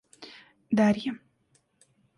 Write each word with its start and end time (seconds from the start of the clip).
Дарья 0.79 1.13